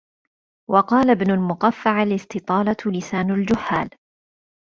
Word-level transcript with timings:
وَقَالَ 0.69 1.09
ابْنُ 1.09 1.31
الْمُقَفَّعِ 1.31 2.03
الِاسْتِطَالَةُ 2.03 2.77
لِسَانُ 2.85 3.31
الْجُهَّالِ 3.31 3.89